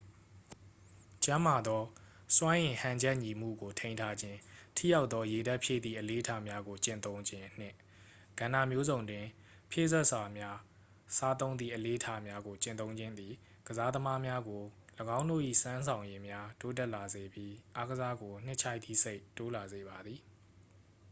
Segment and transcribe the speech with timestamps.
[1.23, 1.83] ကျန်းမာသော
[2.35, 4.39] စွမ်းအင်ဟန်ချက်ညီမှုကို ထိန်းထားခြင်း
[4.77, 7.75] ထိရောက်သော ရေဓာတ်ဖြည့်သည့် အလေ့အထများကို ကျင့်သုံးခြင်းနှင့်
[8.39, 9.25] ကဏ္ဍမျိုးစုံတွင်
[9.71, 10.57] ဖြည့်စွက်စာများ
[11.17, 13.33] စားသုံးသည့် အလေ့အထများကို ကျင့်သုံးခြင်းသည်
[13.67, 14.63] ကစားသမားများကို
[15.17, 20.19] ၎င်းတို့၏စွမ်းဆောင်ရည်များ တိုးတက်လာစေပြီး အားကစားကို နှစ်ခြိုက်သည့်စိတ် တိုးလာစေပါသည်